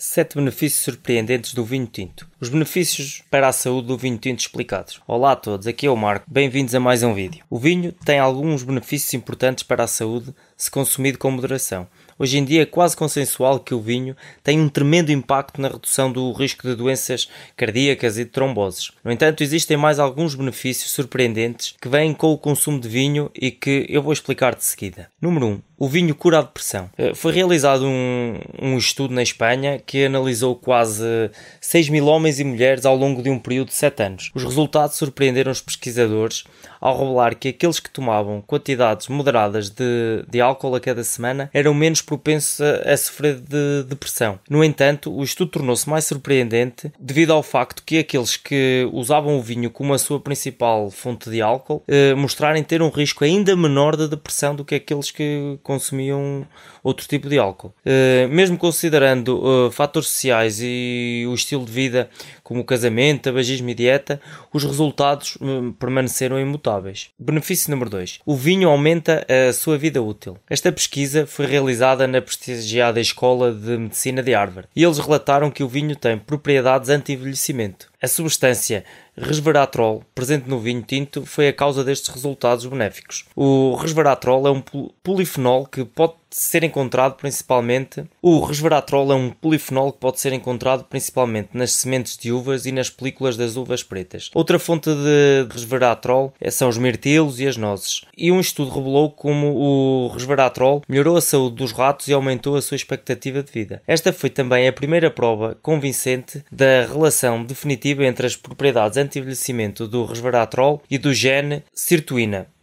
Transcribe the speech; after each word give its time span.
Sete 0.00 0.36
benefícios 0.36 0.84
surpreendentes 0.84 1.52
do 1.52 1.64
vinho 1.64 1.84
tinto. 1.84 2.30
Os 2.40 2.48
benefícios 2.48 3.24
para 3.28 3.48
a 3.48 3.52
saúde 3.52 3.88
do 3.88 3.98
vinho 3.98 4.16
tinto 4.16 4.38
explicados. 4.38 5.00
Olá 5.08 5.32
a 5.32 5.36
todos, 5.36 5.66
aqui 5.66 5.88
é 5.88 5.90
o 5.90 5.96
Marco. 5.96 6.24
Bem-vindos 6.28 6.72
a 6.72 6.78
mais 6.78 7.02
um 7.02 7.12
vídeo. 7.12 7.44
O 7.50 7.58
vinho 7.58 7.92
tem 8.04 8.20
alguns 8.20 8.62
benefícios 8.62 9.12
importantes 9.12 9.64
para 9.64 9.82
a 9.82 9.88
saúde 9.88 10.32
se 10.56 10.70
consumido 10.70 11.18
com 11.18 11.32
moderação. 11.32 11.88
Hoje 12.18 12.36
em 12.36 12.44
dia 12.44 12.62
é 12.62 12.66
quase 12.66 12.96
consensual 12.96 13.60
que 13.60 13.72
o 13.72 13.80
vinho 13.80 14.16
tem 14.42 14.60
um 14.60 14.68
tremendo 14.68 15.12
impacto 15.12 15.60
na 15.60 15.68
redução 15.68 16.10
do 16.10 16.32
risco 16.32 16.66
de 16.66 16.74
doenças 16.74 17.28
cardíacas 17.56 18.18
e 18.18 18.24
de 18.24 18.30
tromboses. 18.30 18.90
No 19.04 19.12
entanto, 19.12 19.42
existem 19.44 19.76
mais 19.76 20.00
alguns 20.00 20.34
benefícios 20.34 20.90
surpreendentes 20.90 21.76
que 21.80 21.88
vêm 21.88 22.12
com 22.12 22.32
o 22.32 22.38
consumo 22.38 22.80
de 22.80 22.88
vinho 22.88 23.30
e 23.32 23.52
que 23.52 23.86
eu 23.88 24.02
vou 24.02 24.12
explicar 24.12 24.56
de 24.56 24.64
seguida. 24.64 25.08
Número 25.22 25.46
1. 25.46 25.60
O 25.78 25.88
vinho 25.88 26.12
cura 26.12 26.40
a 26.40 26.42
depressão. 26.42 26.90
Eh, 26.98 27.14
foi 27.14 27.32
realizado 27.32 27.86
um, 27.86 28.40
um, 28.60 28.76
estudo 28.76 29.14
na 29.14 29.22
Espanha 29.22 29.78
que 29.78 30.04
analisou 30.04 30.56
quase 30.56 31.30
6 31.60 31.88
mil 31.88 32.06
homens 32.06 32.27
e 32.38 32.44
mulheres 32.44 32.84
ao 32.84 32.96
longo 32.96 33.22
de 33.22 33.30
um 33.30 33.38
período 33.38 33.68
de 33.68 33.74
7 33.74 34.02
anos. 34.02 34.30
Os 34.34 34.44
resultados 34.44 34.96
surpreenderam 34.96 35.50
os 35.50 35.60
pesquisadores 35.60 36.44
ao 36.80 36.98
revelar 36.98 37.34
que 37.34 37.48
aqueles 37.48 37.80
que 37.80 37.90
tomavam 37.90 38.40
quantidades 38.40 39.08
moderadas 39.08 39.70
de, 39.70 40.24
de 40.28 40.40
álcool 40.40 40.74
a 40.74 40.80
cada 40.80 41.02
semana 41.02 41.50
eram 41.52 41.74
menos 41.74 42.02
propensos 42.02 42.60
a, 42.60 42.92
a 42.92 42.96
sofrer 42.96 43.36
de 43.36 43.84
depressão. 43.88 44.38
No 44.48 44.62
entanto, 44.62 45.12
o 45.12 45.22
estudo 45.22 45.50
tornou-se 45.50 45.88
mais 45.88 46.04
surpreendente 46.04 46.92
devido 46.98 47.32
ao 47.32 47.42
facto 47.42 47.82
que 47.82 47.98
aqueles 47.98 48.36
que 48.36 48.88
usavam 48.92 49.38
o 49.38 49.42
vinho 49.42 49.70
como 49.70 49.94
a 49.94 49.98
sua 49.98 50.20
principal 50.20 50.90
fonte 50.90 51.30
de 51.30 51.40
álcool 51.40 51.82
eh, 51.88 52.14
mostrarem 52.14 52.62
ter 52.62 52.82
um 52.82 52.90
risco 52.90 53.24
ainda 53.24 53.56
menor 53.56 53.96
de 53.96 54.08
depressão 54.08 54.54
do 54.54 54.64
que 54.64 54.74
aqueles 54.74 55.10
que 55.10 55.58
consumiam 55.62 56.46
outro 56.88 57.06
tipo 57.06 57.28
de 57.28 57.38
álcool. 57.38 57.72
Uh, 57.84 58.28
mesmo 58.28 58.56
considerando 58.56 59.38
uh, 59.38 59.70
fatores 59.70 60.08
sociais 60.08 60.58
e 60.60 61.24
o 61.28 61.34
estilo 61.34 61.64
de 61.64 61.72
vida, 61.72 62.08
como 62.42 62.64
casamento, 62.64 63.22
tabagismo 63.22 63.68
e 63.70 63.74
dieta, 63.74 64.20
os 64.52 64.64
resultados 64.64 65.36
uh, 65.36 65.72
permaneceram 65.78 66.40
imutáveis. 66.40 67.10
Benefício 67.18 67.70
número 67.70 67.90
2. 67.90 68.20
O 68.24 68.34
vinho 68.34 68.68
aumenta 68.68 69.26
a 69.28 69.52
sua 69.52 69.76
vida 69.76 70.02
útil. 70.02 70.36
Esta 70.48 70.72
pesquisa 70.72 71.26
foi 71.26 71.46
realizada 71.46 72.06
na 72.06 72.20
prestigiada 72.20 73.00
Escola 73.00 73.52
de 73.52 73.76
Medicina 73.76 74.22
de 74.22 74.34
Harvard 74.34 74.68
e 74.74 74.82
eles 74.82 74.98
relataram 74.98 75.50
que 75.50 75.62
o 75.62 75.68
vinho 75.68 75.94
tem 75.94 76.18
propriedades 76.18 76.88
anti-envelhecimento. 76.88 77.87
A 78.00 78.06
substância 78.06 78.84
resveratrol 79.16 80.04
presente 80.14 80.48
no 80.48 80.60
vinho 80.60 80.82
tinto 80.82 81.26
foi 81.26 81.48
a 81.48 81.52
causa 81.52 81.82
destes 81.82 82.14
resultados 82.14 82.64
benéficos. 82.64 83.24
O 83.34 83.74
resveratrol 83.74 84.46
é 84.46 84.50
um 84.52 84.62
polifenol 85.02 85.66
que 85.66 85.84
pode 85.84 86.14
ser 86.30 86.62
encontrado 86.62 87.16
principalmente 87.16 88.04
o 88.20 88.40
resveratrol 88.40 89.10
é 89.10 89.14
um 89.14 89.30
polifenol 89.30 89.90
que 89.90 89.98
pode 89.98 90.20
ser 90.20 90.32
encontrado 90.34 90.84
principalmente 90.84 91.48
nas 91.54 91.72
sementes 91.72 92.18
de 92.18 92.30
uvas 92.30 92.66
e 92.66 92.72
nas 92.72 92.90
películas 92.90 93.34
das 93.34 93.56
uvas 93.56 93.82
pretas. 93.82 94.30
Outra 94.34 94.58
fonte 94.58 94.90
de 94.90 95.48
resveratrol 95.50 96.34
são 96.50 96.68
os 96.68 96.76
mirtilos 96.76 97.40
e 97.40 97.48
as 97.48 97.56
nozes. 97.56 98.02
E 98.16 98.30
um 98.30 98.40
estudo 98.40 98.70
revelou 98.70 99.10
como 99.10 99.54
o 99.56 100.08
resveratrol 100.08 100.82
melhorou 100.86 101.16
a 101.16 101.22
saúde 101.22 101.56
dos 101.56 101.72
ratos 101.72 102.08
e 102.08 102.12
aumentou 102.12 102.56
a 102.56 102.62
sua 102.62 102.76
expectativa 102.76 103.42
de 103.42 103.50
vida. 103.50 103.82
Esta 103.86 104.12
foi 104.12 104.28
também 104.28 104.68
a 104.68 104.72
primeira 104.72 105.10
prova 105.10 105.56
convincente 105.62 106.44
da 106.52 106.84
relação 106.86 107.42
definitiva 107.42 107.87
entre 107.90 108.26
as 108.26 108.36
propriedades 108.36 108.98
anti-envelhecimento 108.98 109.86
do 109.86 110.04
resveratrol 110.04 110.82
e 110.90 110.98
do 110.98 111.12
gene 111.12 111.64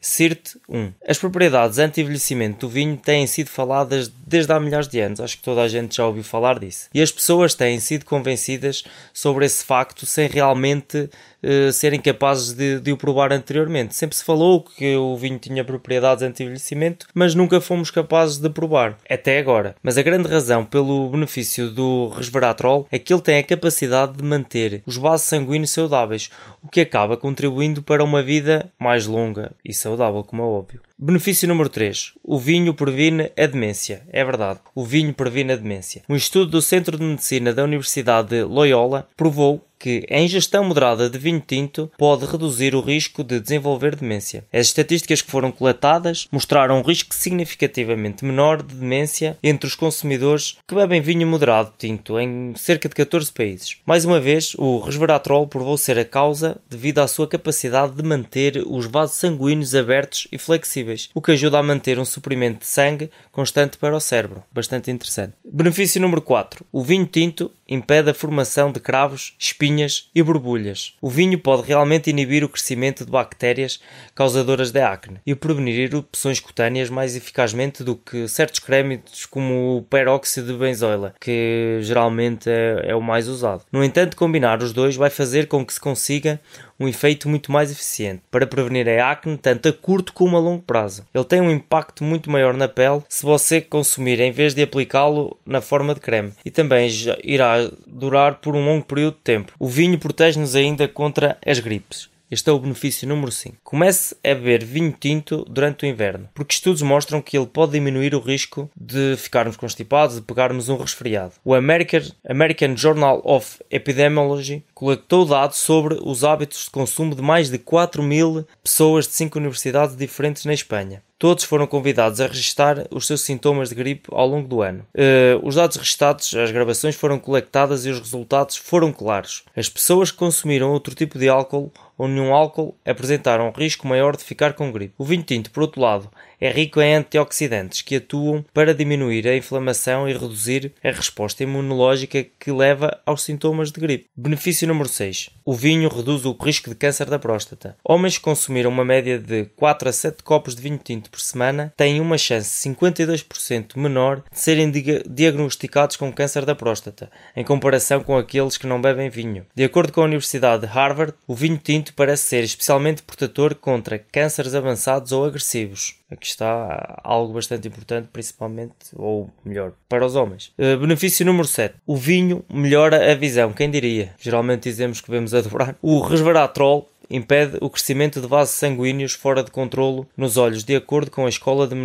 sirtuina, 0.06 0.36
CIRT-1. 0.36 0.94
As 1.08 1.17
propriedades 1.17 1.80
anti-envelhecimento 1.80 2.67
do 2.67 2.70
vinho 2.70 2.95
têm 2.95 3.25
sido 3.25 3.50
faladas 3.50 4.11
desde 4.25 4.52
há 4.53 4.59
milhares 4.59 4.88
de 4.88 5.00
anos, 5.00 5.20
acho 5.20 5.38
que 5.38 5.44
toda 5.44 5.61
a 5.61 5.67
gente 5.67 5.95
já 5.95 6.06
ouviu 6.06 6.23
falar 6.23 6.59
disso. 6.59 6.89
E 6.94 7.02
as 7.02 7.11
pessoas 7.11 7.56
têm 7.56 7.80
sido 7.80 8.06
convencidas 8.06 8.83
sobre 9.14 9.45
esse 9.45 9.64
facto 9.64 10.06
sem 10.06 10.28
realmente 10.28 11.09
uh, 11.44 11.72
serem 11.72 12.00
capazes 12.00 12.53
de, 12.53 12.80
de, 12.80 12.92
o 12.92 12.98
provar 12.98 13.33
anteriormente. 13.33 13.95
Sempre 13.95 14.16
se 14.16 14.23
falou 14.23 14.64
que 14.64 14.95
o 14.95 15.15
vinho 15.15 15.39
tinha 15.39 15.64
propriedades 15.64 16.23
anti-envelhecimento, 16.23 17.08
mas 17.14 17.36
nunca 17.36 17.60
fomos 17.60 17.92
capazes 17.92 18.38
de 18.38 18.49
provar, 18.49 18.98
até 19.10 19.39
agora. 19.39 19.76
Mas 19.82 19.98
a 19.98 20.04
grande 20.04 20.27
razão 20.27 20.65
pelo 20.65 21.10
benefício 21.10 21.70
do 21.70 22.10
resveratrol 22.10 22.88
é 22.92 22.99
que 22.99 23.14
ele 23.14 23.21
tem 23.21 23.39
a 23.39 23.44
capacidade 23.44 24.14
de 24.14 24.23
manter 24.23 24.83
os 24.86 24.98
vasos 24.98 25.27
sanguíneos 25.27 25.71
saudáveis, 25.71 26.30
o 26.64 26.67
que 26.67 26.82
acaba 26.82 27.17
contribuindo 27.17 27.82
para 27.82 28.04
uma 28.04 28.21
vida 28.23 28.71
mais 28.80 29.05
longa 29.05 29.52
e 29.64 29.73
saudável 29.73 29.95
saudável, 29.98 30.23
como 30.23 30.42
é 30.42 30.45
óbvio. 30.45 30.82
Benefício 30.98 31.45
número 31.45 31.67
3. 31.67 32.14
O 32.23 32.39
vinho 32.39 32.73
previne 32.73 33.30
a 33.38 33.45
demência. 33.45 34.04
É 34.14 34.23
verdade, 34.23 34.61
o 34.73 34.86
vinho 34.86 35.14
previne 35.14 35.52
a 35.52 35.58
demência. 35.58 36.02
Um 36.08 36.16
estudo 36.16 36.52
do 36.52 36.61
Centro 36.61 36.98
de 36.98 37.04
Medicina 37.04 37.54
da 37.54 37.66
Universidade 37.66 38.30
de 38.30 38.44
Loyola 38.44 39.06
provou 39.17 39.61
que 39.86 40.06
a 40.10 40.20
ingestão 40.20 40.64
moderada 40.64 41.10
de 41.10 41.17
vinho 41.17 41.44
tinto 41.45 41.92
pode 41.98 42.26
reduzir 42.26 42.76
o 42.76 42.82
risco 42.82 43.23
de 43.23 43.39
desenvolver 43.39 43.95
demência. 43.95 44.44
As 44.52 44.67
estatísticas 44.67 45.22
que 45.22 45.30
foram 45.30 45.52
coletadas 45.52 46.28
mostraram 46.32 46.80
um 46.80 46.82
risco 46.82 47.14
significativamente 47.14 48.26
menor 48.26 48.64
de 48.64 48.76
demência 48.76 49.38
entre 49.44 49.67
os 49.67 49.76
consumidores 49.76 50.58
que 50.67 50.76
bebem 50.76 51.02
vinho 51.02 51.27
moderado 51.27 51.73
tinto 51.77 52.20
em 52.20 52.54
cerca 52.56 52.89
de 52.89 52.95
14 52.95 53.32
países. 53.32 53.77
Mais 53.86 54.06
uma 54.06 54.20
vez, 54.20 54.56
o 54.58 54.80
resveratrol 54.80 55.48
provou 55.48 55.77
ser 55.77 56.00
a 56.00 56.06
causa 56.06 56.58
devido 56.70 57.00
à 57.00 57.08
sua 57.08 57.27
capacidade 57.27 57.94
de 57.94 58.04
manter 58.04 58.64
os 58.66 58.86
vasos 58.86 59.17
sanguíneos 59.17 59.76
abertos 59.76 60.27
e 60.32 60.38
flexíveis, 60.38 60.84
o 61.13 61.21
que 61.21 61.31
ajuda 61.31 61.59
a 61.59 61.63
manter 61.63 61.99
um 61.99 62.05
suprimento 62.05 62.59
de 62.59 62.67
sangue 62.67 63.09
constante 63.31 63.77
para 63.77 63.95
o 63.95 63.99
cérebro. 63.99 64.43
Bastante 64.51 64.91
interessante. 64.91 65.33
Benefício 65.43 66.01
número 66.01 66.21
4. 66.21 66.65
O 66.71 66.83
vinho 66.83 67.05
tinto 67.05 67.51
impede 67.67 68.09
a 68.09 68.13
formação 68.13 68.71
de 68.71 68.79
cravos, 68.79 69.35
espinhas 69.39 70.09
e 70.13 70.21
borbulhas. 70.21 70.93
O 71.01 71.09
vinho 71.09 71.37
pode 71.39 71.63
realmente 71.63 72.09
inibir 72.09 72.43
o 72.43 72.49
crescimento 72.49 73.05
de 73.05 73.11
bactérias 73.11 73.79
causadoras 74.13 74.71
de 74.71 74.81
acne 74.81 75.19
e 75.25 75.33
prevenir 75.33 75.79
erupções 75.79 76.39
cutâneas 76.39 76.89
mais 76.89 77.15
eficazmente 77.15 77.83
do 77.83 77.95
que 77.95 78.27
certos 78.27 78.59
crémitos 78.59 79.25
como 79.25 79.77
o 79.77 79.81
peróxido 79.81 80.53
de 80.53 80.59
benzoila, 80.59 81.15
que 81.19 81.79
geralmente 81.81 82.49
é, 82.49 82.85
é 82.89 82.95
o 82.95 83.02
mais 83.02 83.27
usado. 83.27 83.63
No 83.71 83.83
entanto, 83.83 84.15
combinar 84.15 84.61
os 84.61 84.73
dois 84.73 84.95
vai 84.95 85.09
fazer 85.09 85.47
com 85.47 85.65
que 85.65 85.73
se 85.73 85.79
consiga 85.79 86.39
um 86.80 86.87
efeito 86.87 87.30
muito 87.30 87.52
mais 87.52 87.71
eficiente 87.71 88.21
para 88.30 88.47
prevenir 88.47 88.87
a 88.87 89.11
acne 89.11 89.37
tanto 89.37 89.69
a 89.69 89.73
curto 89.73 90.13
como 90.13 90.36
a 90.36 90.39
longo 90.39 90.63
prazo. 90.63 91.05
Ele 91.13 91.23
tem 91.23 91.41
um 91.41 91.52
impacto 91.52 92.03
muito 92.03 92.30
maior 92.30 92.53
na 92.53 92.67
pele 92.67 93.03
se 93.08 93.25
você 93.25 93.61
consumir 93.61 94.19
em 94.19 94.31
vez 94.31 94.53
de 94.53 94.61
aplicá-lo 94.61 95.37
na 95.45 95.61
forma 95.61 95.93
de 95.93 96.02
creme 96.02 96.33
e 96.43 96.52
também 96.52 96.89
irá 97.23 97.69
durar 97.87 98.35
por 98.35 98.55
um 98.55 98.65
longo 98.65 98.85
período 98.85 99.15
de 99.15 99.21
tempo. 99.21 99.53
O 99.59 99.67
vinho 99.67 99.97
protege-nos 99.97 100.55
ainda 100.55 100.87
contra 100.87 101.37
as 101.45 101.59
gripes. 101.59 102.09
Este 102.30 102.49
é 102.49 102.53
o 102.53 102.59
benefício 102.59 103.08
número 103.08 103.31
5. 103.31 103.58
Comece 103.63 104.15
a 104.23 104.33
beber 104.33 104.63
vinho 104.63 104.95
tinto 104.99 105.45
durante 105.47 105.86
o 105.86 105.87
inverno, 105.87 106.27
porque 106.33 106.55
estudos 106.55 106.81
mostram 106.81 107.21
que 107.21 107.37
ele 107.37 107.45
pode 107.45 107.73
diminuir 107.73 108.15
o 108.15 108.19
risco 108.19 108.69
de 108.75 109.15
ficarmos 109.15 109.55
constipados, 109.55 110.15
de 110.15 110.23
pegarmos 110.23 110.67
um 110.67 110.75
resfriado. 110.75 111.33
O 111.43 111.53
American, 111.53 112.02
American 112.27 112.75
Journal 112.75 113.21
of 113.23 113.59
Epidemiology 113.69 114.64
coletou 114.73 115.23
dados 115.25 115.58
sobre 115.58 115.99
os 116.02 116.23
hábitos 116.23 116.65
de 116.65 116.71
consumo 116.71 117.14
de 117.14 117.21
mais 117.21 117.52
de 117.52 117.59
4 117.59 118.02
mil 118.02 118.47
pessoas 118.64 119.08
de 119.08 119.14
5 119.14 119.37
universidades 119.37 119.95
diferentes 119.95 120.45
na 120.45 120.53
Espanha. 120.53 121.03
Todos 121.25 121.43
foram 121.43 121.65
convidados 121.65 122.21
a 122.21 122.27
registrar 122.27 122.86
os 122.91 123.08
seus 123.08 123.21
sintomas 123.21 123.69
de 123.69 123.73
gripe 123.73 124.09
ao 124.11 124.27
longo 124.27 124.47
do 124.47 124.61
ano. 124.61 124.86
Uh, 124.93 125.41
os 125.41 125.55
dados 125.55 125.75
registados, 125.75 126.36
as 126.36 126.52
gravações 126.52 126.95
foram 126.95 127.17
coletadas 127.17 127.83
e 127.83 127.89
os 127.89 127.97
resultados 127.97 128.57
foram 128.57 128.94
claros. 128.94 129.44
As 129.57 129.68
pessoas 129.68 130.12
que 130.12 130.19
consumiram 130.19 130.71
outro 130.71 130.94
tipo 130.94 131.18
de 131.18 131.27
álcool 131.27 131.74
ou 131.97 132.07
nenhum 132.07 132.31
álcool 132.31 132.77
apresentaram 132.85 133.47
um 133.47 133.51
risco 133.51 133.88
maior 133.88 134.15
de 134.15 134.24
ficar 134.24 134.53
com 134.53 134.71
gripe. 134.71 134.94
O 135.00 135.03
vinho 135.03 135.24
tinto, 135.24 135.50
por 135.50 135.63
outro 135.63 135.81
lado, 135.81 136.12
é 136.39 136.51
rico 136.51 136.81
em 136.81 136.95
antioxidantes 136.95 137.81
que 137.81 137.95
atuam 137.95 138.45
para 138.53 138.73
diminuir 138.73 139.27
a 139.27 139.35
inflamação 139.35 140.07
e 140.07 140.13
reduzir 140.13 140.71
a 140.83 140.91
resposta 140.91 141.44
imunológica 141.44 142.25
que 142.39 142.51
leva 142.51 143.00
aos 143.06 143.23
sintomas 143.23 143.71
de 143.71 143.79
gripe. 143.79 144.07
Benefício 144.15 144.67
número 144.67 144.89
6. 144.89 145.29
O 145.43 145.53
vinho 145.53 145.89
reduz 145.89 146.25
o 146.25 146.31
risco 146.33 146.69
de 146.69 146.75
câncer 146.75 147.09
da 147.09 147.19
próstata. 147.19 147.77
Homens 147.83 148.17
que 148.17 148.23
consumiram 148.23 148.69
uma 148.69 148.83
média 148.83 149.19
de 149.19 149.45
4 149.55 149.89
a 149.89 149.91
7 149.91 150.23
copos 150.23 150.55
de 150.55 150.61
vinho 150.61 150.79
tinto 150.83 151.09
por 151.09 151.19
semana 151.19 151.73
têm 151.77 151.99
uma 151.99 152.17
chance 152.17 152.67
52% 152.69 153.77
menor 153.77 154.23
de 154.31 154.39
serem 154.39 154.71
diagnosticados 154.71 155.95
com 155.95 156.11
câncer 156.11 156.45
da 156.45 156.55
próstata, 156.55 157.11
em 157.35 157.43
comparação 157.43 158.03
com 158.03 158.17
aqueles 158.17 158.57
que 158.57 158.67
não 158.67 158.81
bebem 158.81 159.09
vinho. 159.09 159.45
De 159.55 159.63
acordo 159.63 159.93
com 159.93 160.01
a 160.01 160.05
Universidade 160.05 160.65
de 160.65 160.73
Harvard, 160.73 161.13
o 161.27 161.35
vinho 161.35 161.57
tinto 161.57 161.93
parece 161.93 162.23
ser 162.23 162.43
especialmente 162.43 163.03
protetor 163.03 163.55
contra 163.55 163.99
cânceres 163.99 164.55
avançados 164.55 165.11
ou 165.11 165.25
agressivos. 165.25 165.95
Aqui 166.09 166.27
está 166.27 166.99
algo 167.03 167.33
bastante 167.33 167.67
importante, 167.67 168.09
principalmente, 168.13 168.75
ou 168.93 169.29
melhor, 169.43 169.73
para 169.89 170.05
os 170.05 170.15
homens. 170.15 170.53
Uh, 170.57 170.77
benefício 170.77 171.25
número 171.25 171.47
7. 171.47 171.75
O 171.85 171.95
vinho 171.97 172.45
melhora 172.47 173.11
a 173.11 173.15
visão. 173.15 173.51
Quem 173.51 173.71
diria? 173.71 174.13
Geralmente 174.19 174.63
dizemos 174.63 175.01
que 175.01 175.09
vemos 175.09 175.33
a 175.33 175.41
dobrar. 175.43 175.75
O 175.81 176.01
resveratrol 176.01 176.87
impede 177.09 177.57
o 177.61 177.69
crescimento 177.69 178.19
de 178.19 178.27
vasos 178.27 178.55
sanguíneos 178.55 179.13
fora 179.13 179.43
de 179.43 179.51
controlo 179.51 180.07
nos 180.17 180.37
olhos, 180.37 180.63
de 180.63 180.75
acordo 180.75 181.11
com 181.11 181.25
a 181.25 181.29
Escola 181.29 181.67
de 181.67 181.75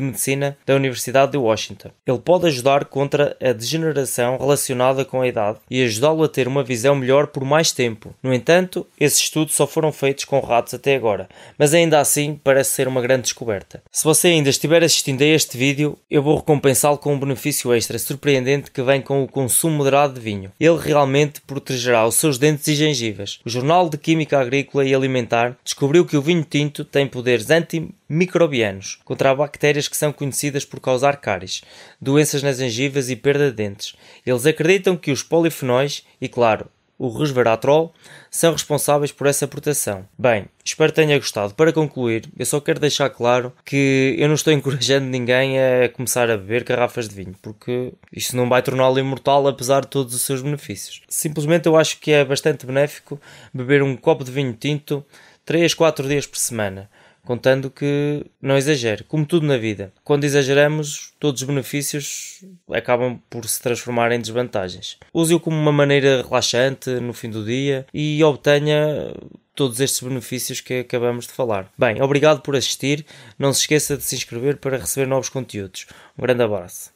Medicina 0.00 0.56
da 0.64 0.74
Universidade 0.74 1.32
de 1.32 1.38
Washington. 1.38 1.90
Ele 2.06 2.18
pode 2.18 2.46
ajudar 2.46 2.86
contra 2.86 3.36
a 3.42 3.52
degeneração 3.52 4.38
relacionada 4.38 5.04
com 5.04 5.20
a 5.20 5.28
idade 5.28 5.58
e 5.70 5.82
ajudá-lo 5.82 6.24
a 6.24 6.28
ter 6.28 6.48
uma 6.48 6.64
visão 6.64 6.94
melhor 6.94 7.26
por 7.28 7.44
mais 7.44 7.72
tempo. 7.72 8.14
No 8.22 8.32
entanto, 8.32 8.86
esses 8.98 9.18
estudos 9.18 9.54
só 9.54 9.66
foram 9.66 9.92
feitos 9.92 10.24
com 10.24 10.40
ratos 10.40 10.74
até 10.74 10.96
agora, 10.96 11.28
mas 11.58 11.74
ainda 11.74 12.00
assim 12.00 12.40
parece 12.42 12.70
ser 12.70 12.88
uma 12.88 13.02
grande 13.02 13.22
descoberta. 13.22 13.82
Se 13.90 14.04
você 14.04 14.28
ainda 14.28 14.48
estiver 14.48 14.82
assistindo 14.82 15.22
a 15.22 15.26
este 15.26 15.58
vídeo, 15.58 15.98
eu 16.10 16.22
vou 16.22 16.36
recompensá-lo 16.36 16.98
com 16.98 17.14
um 17.14 17.20
benefício 17.20 17.72
extra 17.72 17.98
surpreendente 17.98 18.70
que 18.70 18.82
vem 18.82 19.00
com 19.00 19.22
o 19.22 19.28
consumo 19.28 19.76
moderado 19.76 20.14
de 20.14 20.20
vinho. 20.20 20.52
Ele 20.58 20.78
realmente 20.78 21.40
protegerá 21.40 22.06
os 22.06 22.14
seus 22.14 22.38
dentes 22.38 22.66
e 22.68 22.74
gengivas. 22.74 23.40
O 23.44 23.50
Jornal 23.50 23.88
de 23.88 23.98
Química 23.98 24.38
Agrícola 24.38 24.53
e 24.54 24.94
Alimentar 24.94 25.56
descobriu 25.64 26.04
que 26.04 26.16
o 26.16 26.22
vinho 26.22 26.44
tinto 26.44 26.84
tem 26.84 27.06
poderes 27.06 27.50
antimicrobianos 27.50 28.98
contra 29.04 29.34
bactérias 29.34 29.88
que 29.88 29.96
são 29.96 30.12
conhecidas 30.12 30.64
por 30.64 30.80
causar 30.80 31.16
cáries, 31.16 31.62
doenças 32.00 32.42
nas 32.42 32.58
gengivas 32.58 33.10
e 33.10 33.16
perda 33.16 33.50
de 33.50 33.56
dentes. 33.56 33.94
Eles 34.24 34.46
acreditam 34.46 34.96
que 34.96 35.10
os 35.10 35.22
polifenóis 35.22 36.04
e, 36.20 36.28
claro, 36.28 36.68
o 36.98 37.08
resveratrol, 37.08 37.92
são 38.30 38.52
responsáveis 38.52 39.10
por 39.10 39.26
essa 39.26 39.48
proteção. 39.48 40.06
Bem, 40.18 40.46
espero 40.64 40.92
que 40.92 40.96
tenha 40.96 41.18
gostado. 41.18 41.54
Para 41.54 41.72
concluir, 41.72 42.28
eu 42.38 42.46
só 42.46 42.60
quero 42.60 42.80
deixar 42.80 43.10
claro 43.10 43.52
que 43.64 44.14
eu 44.18 44.28
não 44.28 44.34
estou 44.34 44.52
encorajando 44.52 45.06
ninguém 45.06 45.56
a 45.58 45.88
começar 45.88 46.30
a 46.30 46.36
beber 46.36 46.64
garrafas 46.64 47.08
de 47.08 47.14
vinho, 47.14 47.34
porque 47.42 47.92
isso 48.12 48.36
não 48.36 48.48
vai 48.48 48.62
torná-lo 48.62 48.98
imortal 48.98 49.46
apesar 49.48 49.82
de 49.82 49.88
todos 49.88 50.14
os 50.14 50.22
seus 50.22 50.40
benefícios. 50.40 51.02
Simplesmente 51.08 51.66
eu 51.66 51.76
acho 51.76 51.98
que 51.98 52.12
é 52.12 52.24
bastante 52.24 52.66
benéfico 52.66 53.20
beber 53.52 53.82
um 53.82 53.96
copo 53.96 54.24
de 54.24 54.30
vinho 54.30 54.52
tinto 54.52 55.04
3, 55.44 55.74
4 55.74 56.08
dias 56.08 56.26
por 56.26 56.38
semana 56.38 56.88
contando 57.24 57.70
que 57.70 58.24
não 58.40 58.56
exagere, 58.56 59.04
como 59.04 59.26
tudo 59.26 59.46
na 59.46 59.56
vida. 59.56 59.92
Quando 60.02 60.24
exageramos, 60.24 61.12
todos 61.18 61.42
os 61.42 61.46
benefícios 61.46 62.44
acabam 62.70 63.18
por 63.28 63.46
se 63.48 63.60
transformar 63.60 64.12
em 64.12 64.20
desvantagens. 64.20 64.98
Use-o 65.12 65.40
como 65.40 65.56
uma 65.56 65.72
maneira 65.72 66.22
relaxante 66.22 66.90
no 66.90 67.12
fim 67.12 67.30
do 67.30 67.44
dia 67.44 67.86
e 67.92 68.22
obtenha 68.22 69.14
todos 69.54 69.80
estes 69.80 70.02
benefícios 70.02 70.60
que 70.60 70.80
acabamos 70.80 71.26
de 71.26 71.32
falar. 71.32 71.70
Bem, 71.78 72.02
obrigado 72.02 72.40
por 72.40 72.56
assistir. 72.56 73.06
Não 73.38 73.52
se 73.52 73.60
esqueça 73.60 73.96
de 73.96 74.02
se 74.02 74.16
inscrever 74.16 74.56
para 74.56 74.78
receber 74.78 75.06
novos 75.06 75.28
conteúdos. 75.28 75.86
Um 76.18 76.22
grande 76.22 76.42
abraço. 76.42 76.92